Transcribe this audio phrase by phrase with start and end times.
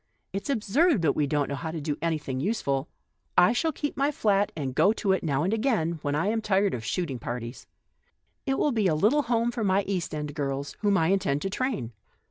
[0.33, 2.87] It's absurd that we do not know how to do any thing useful,
[3.37, 6.41] I shall keep my flat, and go to it now and again, when I am
[6.41, 7.67] tired of shoot ing parties.
[8.47, 11.51] It will be a little home for my East End girls, whom I intend to
[11.51, 11.91] train.